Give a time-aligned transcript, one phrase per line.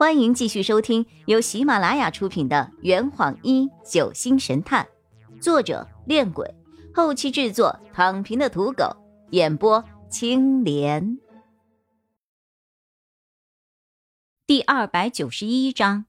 [0.00, 4.88] 欢迎继续收听由喜马拉雅出品的《圆谎一九星神探》，
[5.42, 6.54] 作者：恋鬼，
[6.94, 8.96] 后期制作：躺平的土狗，
[9.32, 11.18] 演播：青莲。
[14.46, 16.06] 第二百九十一章，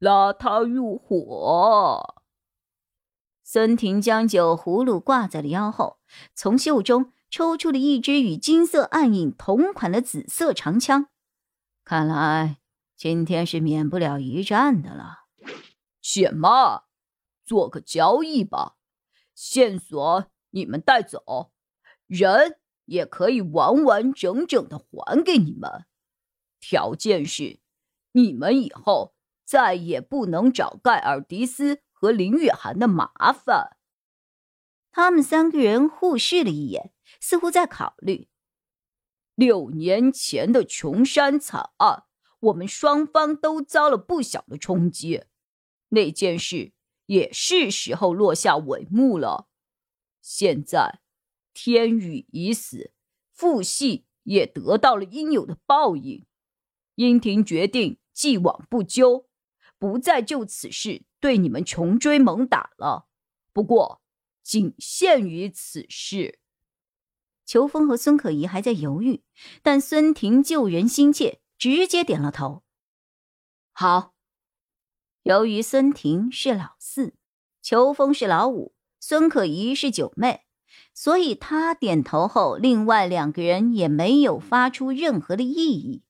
[0.00, 2.16] 拉他入伙。
[3.44, 5.98] 孙婷将酒葫芦挂在了腰后，
[6.34, 11.06] 从袖中抽出了一支与金色暗影同款的紫色长枪，
[11.84, 12.61] 看来。
[13.02, 15.24] 今天是免不了一战的了，
[16.00, 16.84] 且慢，
[17.44, 18.76] 做个交易吧。
[19.34, 21.50] 线索你们带走，
[22.06, 25.86] 人也可以完完整整的还给你们。
[26.60, 27.58] 条件是，
[28.12, 33.78] 你们以后再也不能找盖尔迪斯和林雨涵的麻烦。
[34.92, 38.28] 他们三个人互视了一眼，似乎在考虑
[39.34, 42.04] 六年前的琼山惨案。
[42.42, 45.22] 我们双方都遭了不小的冲击，
[45.90, 46.72] 那件事
[47.06, 49.48] 也是时候落下帷幕了。
[50.20, 51.00] 现在
[51.54, 52.92] 天宇已死，
[53.30, 56.26] 傅系也得到了应有的报应。
[56.96, 59.28] 殷庭决定既往不咎，
[59.78, 63.06] 不再就此事对你们穷追猛打了。
[63.52, 64.02] 不过，
[64.42, 66.40] 仅限于此事。
[67.44, 69.22] 裘风和孙可怡还在犹豫，
[69.62, 71.41] 但孙婷救人心切。
[71.62, 72.64] 直接点了头，
[73.70, 74.14] 好。
[75.22, 77.14] 由于孙婷是老四，
[77.62, 80.44] 裘风是老五，孙可怡是九妹，
[80.92, 86.02] 所以他点头后，另外两个人也没有发出任何的异议。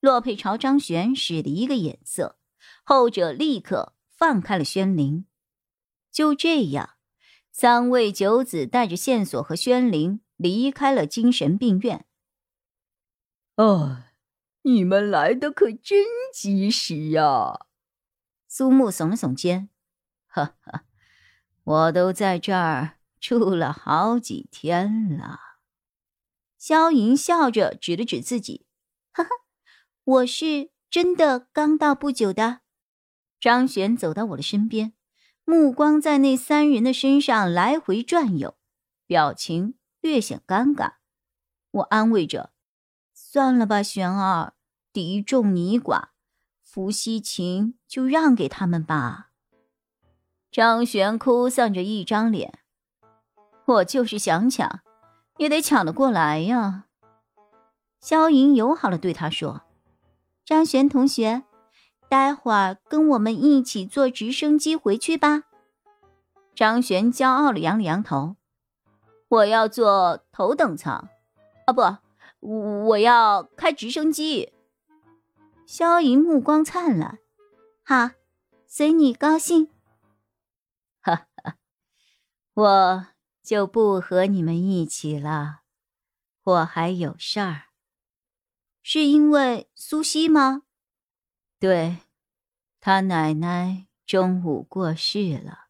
[0.00, 2.38] 洛佩朝张璇使了一个眼色，
[2.82, 5.26] 后者立刻放开了宣灵。
[6.10, 6.94] 就这样，
[7.52, 12.06] 三位九子带着线索和宣灵离开了精神病院。
[13.56, 14.04] 哦。
[14.62, 17.66] 你们来的可真及时呀！
[18.46, 19.70] 苏木耸了耸肩，
[20.26, 20.84] 哈哈，
[21.64, 25.38] 我都在这儿住了好几天了。
[26.58, 28.66] 萧莹笑着指了指自己，
[29.12, 29.30] 哈哈，
[30.04, 32.60] 我是真的刚到不久的。
[33.40, 34.92] 张璇走到我的身边，
[35.44, 38.58] 目光在那三人的身上来回转悠，
[39.06, 40.96] 表情略显尴尬。
[41.70, 42.52] 我安慰着。
[43.12, 44.54] 算了吧，玄儿，
[44.92, 46.08] 敌众你寡，
[46.62, 49.30] 伏羲琴就让给他们吧。
[50.50, 52.58] 张璇哭丧着一张脸，
[53.66, 54.80] 我就是想抢，
[55.36, 56.86] 也得抢得过来呀。
[58.00, 59.62] 萧莹友好的对他说
[60.44, 61.44] ：“张璇同学，
[62.08, 65.44] 待会儿跟我们一起坐直升机回去吧。”
[66.56, 68.34] 张璇骄傲的扬了扬头
[69.28, 71.08] ：“我要坐头等舱，
[71.66, 71.82] 啊不。”
[72.40, 74.50] 我要开直升机。
[75.72, 77.20] 萧莹目光灿烂，
[77.84, 78.10] 好，
[78.66, 79.70] 随你高兴。
[81.00, 81.58] 哈哈，
[82.54, 83.06] 我
[83.40, 85.60] 就不和你们一起了，
[86.42, 87.66] 我还有事儿。
[88.82, 90.64] 是因为苏西吗？
[91.60, 91.98] 对，
[92.80, 95.68] 他奶奶中午过世了。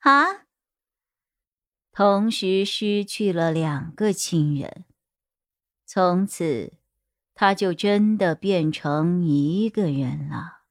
[0.00, 0.46] 啊？
[1.92, 4.86] 同时失去了两个亲人。
[5.86, 6.72] 从此，
[7.40, 10.64] 他就真的变成一个人了。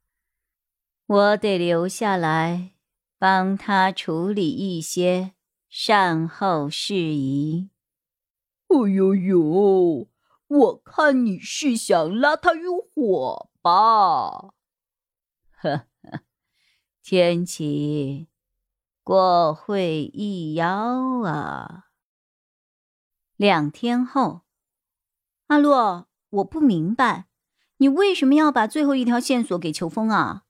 [1.08, 2.76] 我得留下来
[3.18, 5.34] 帮他处理一些
[5.68, 7.72] 善后事宜。
[8.68, 10.08] 哎呦呦，
[10.46, 14.54] 我看你是想拉他入伙吧？
[15.50, 16.22] 呵呵，
[17.02, 18.28] 天启，
[19.04, 20.68] 过会一邀
[21.26, 21.86] 啊。
[23.38, 24.42] 两天后。
[25.48, 27.26] 阿洛，我不明白，
[27.78, 30.44] 你为什么要把最后一条线索给裘风啊？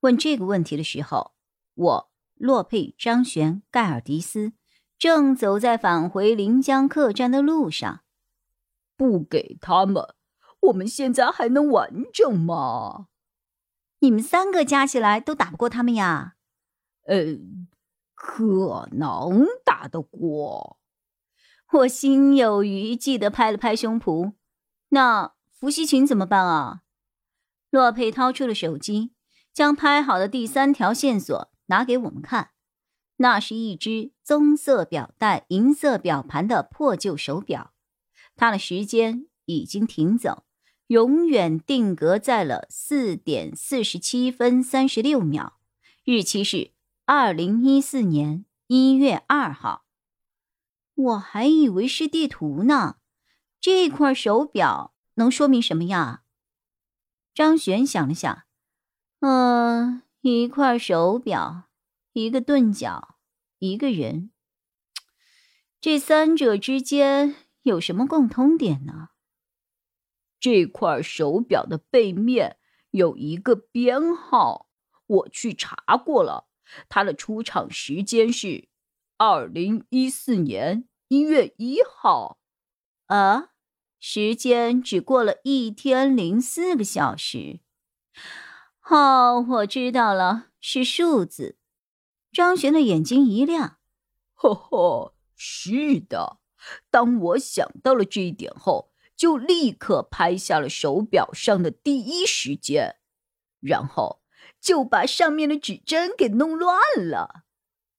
[0.00, 1.34] 问这个问题的时候，
[1.74, 4.52] 我洛佩、张璇、盖尔迪斯
[4.98, 8.00] 正走在返回临江客栈的路上。
[8.96, 10.14] 不给他们，
[10.60, 13.08] 我们现在还能完整吗？
[14.00, 16.36] 你们三个加起来都打不过他们呀？
[17.06, 17.38] 呃，
[18.14, 20.78] 可能打得过。
[21.72, 24.34] 我心有余悸的拍了拍胸脯，
[24.90, 26.82] 那伏羲琴怎么办啊？
[27.70, 29.12] 洛佩掏出了手机，
[29.52, 32.50] 将拍好的第三条线索拿给我们看。
[33.16, 37.72] 那是一只棕色表带、银色表盘的破旧手表，
[38.36, 40.44] 它的时间已经停走，
[40.88, 45.58] 永远定格在了四点四十七分三十六秒，
[46.04, 46.72] 日期是
[47.06, 49.86] 二零一四年一月二号。
[50.94, 52.96] 我还以为是地图呢，
[53.68, 56.22] 这块手表能说明什么呀？
[57.34, 58.44] 张璇想了想，
[59.18, 61.64] 嗯，一块手表，
[62.12, 63.16] 一个钝角，
[63.58, 64.30] 一个人，
[65.80, 69.08] 这三者之间有什么共通点呢？
[70.38, 72.58] 这块手表的背面
[72.92, 74.68] 有一个编号，
[75.08, 76.46] 我去查过了，
[76.88, 78.68] 它的出厂时间是
[79.16, 82.38] 二零一四年一月一号。
[83.06, 83.50] 啊，
[84.08, 87.58] 时间只过了一天零四个小时。
[88.88, 91.58] 哦，我知道了，是数字。
[92.30, 93.78] 张璇的眼睛一亮，
[94.34, 96.38] 呵呵，是的。
[96.88, 98.92] 当我想到了这一点后。
[99.16, 102.96] 就立刻拍下了手表上的第一时间，
[103.60, 104.20] 然后
[104.60, 107.44] 就把上面的指针给弄乱了。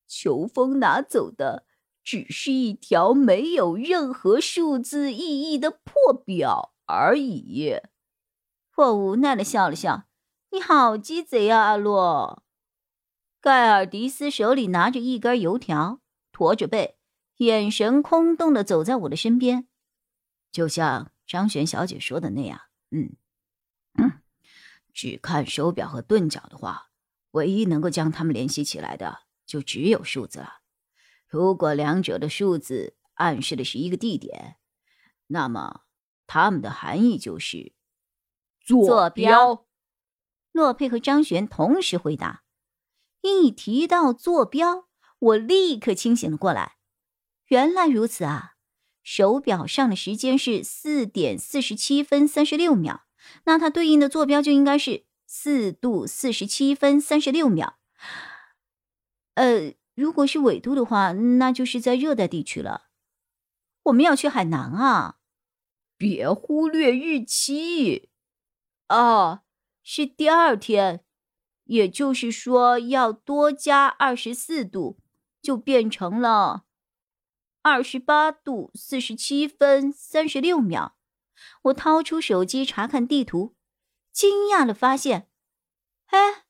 [0.08, 1.66] 裘风拿走的
[2.08, 7.82] 只是一条没有任何数字意义的破表而已。
[8.78, 10.06] 我无奈的笑了笑
[10.52, 12.44] ：“你好鸡贼啊，阿洛！”
[13.44, 16.00] 盖尔迪斯手里拿着一根油条，
[16.32, 16.98] 驼着背，
[17.40, 19.68] 眼神空洞的走在我的身边。
[20.50, 22.62] 就像张璇小姐说的那样，
[22.92, 23.18] 嗯，
[24.94, 26.90] 只看手表和钝角的话，
[27.32, 30.62] 唯一能够将它们联系起来的就只有数字了。
[31.28, 34.56] 如果两者的数字暗示的是一个地点，
[35.28, 35.82] 那么
[36.26, 37.74] 它们的含义就是
[38.60, 39.66] 坐标。
[40.52, 42.44] 洛佩和张璇同时回答。
[43.22, 44.88] 一提到坐标，
[45.20, 46.78] 我立刻清醒了过来。
[47.48, 48.54] 原来如此啊！
[49.04, 53.06] 手表上的时间是四点四十七分三十六秒，
[53.46, 57.78] 那它对应的坐标就应该是四度四十七分三十六秒。
[59.36, 62.84] 呃，如果是纬度的话，那就是在热带地区了。
[63.86, 65.18] 我们要去海南啊！
[65.98, 68.12] 别忽略日期
[68.90, 69.42] 哦，
[69.82, 71.04] 是第二天，
[71.64, 75.00] 也就是说要多加二十四度，
[75.42, 76.66] 就变成了。
[77.64, 80.96] 二十八度四十七分三十六秒，
[81.64, 83.56] 我掏出手机查看地图，
[84.14, 85.32] 惊讶的发现，
[86.06, 86.46] 哎，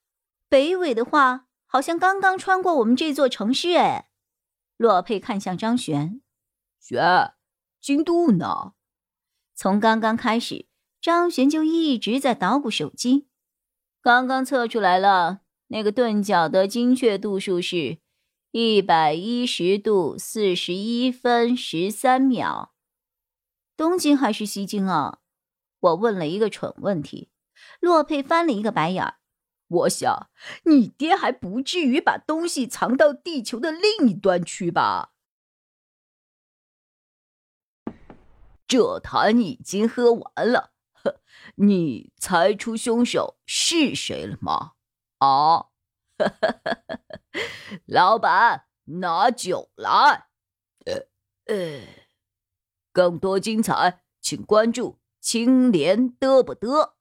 [0.50, 3.76] 北纬的话好像刚刚穿过我们这座城市。
[3.76, 4.10] 哎，
[4.78, 6.22] 洛佩看向张璇，
[6.80, 7.34] 璇，
[7.80, 8.72] 经度呢？
[9.54, 10.66] 从刚刚开始，
[11.00, 13.28] 张璇就一直在捣鼓手机，
[14.00, 17.98] 刚刚测出来了，那个钝角的精确度数是。
[18.50, 22.72] 一百一十度四十一分十三秒，
[23.76, 25.18] 东京还是西京啊？
[25.80, 27.30] 我问了一个蠢问题。
[27.78, 29.17] 洛佩翻了一个白眼儿。
[29.68, 30.30] 我想
[30.64, 35.12] 你爹还不至于把东西藏到地球的另一端去吧？
[38.66, 41.20] 这坛已经喝完了，呵，
[41.56, 44.72] 你猜出凶手是谁了吗？
[45.18, 45.68] 啊？
[47.86, 50.28] 老板，拿酒来。
[50.84, 51.06] 呃
[51.46, 51.80] 呃，
[52.92, 56.94] 更多精彩，请关注青莲嘚不嘚。